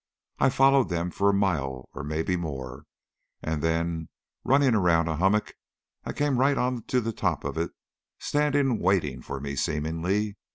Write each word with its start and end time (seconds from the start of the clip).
I 0.39 0.49
followed 0.49 0.89
them 0.89 1.11
for 1.11 1.29
a 1.29 1.31
mile 1.31 1.87
or 1.93 2.03
maybe 2.03 2.35
more, 2.35 2.85
and 3.43 3.61
then 3.61 4.09
running 4.43 4.75
round 4.75 5.07
a 5.07 5.17
hummock 5.17 5.53
I 6.05 6.11
came 6.11 6.39
right 6.39 6.57
on 6.57 6.81
to 6.85 7.01
the 7.01 7.13
top 7.13 7.43
of 7.43 7.55
it 7.55 7.69
standing 8.17 8.61
and 8.71 8.81
waiting 8.81 9.21
for 9.21 9.39
me 9.39 9.55
seemingly. 9.55 10.37